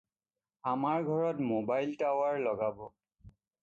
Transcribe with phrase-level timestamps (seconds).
[0.71, 2.85] আমাৰ ঘৰত mobile tower লগাব।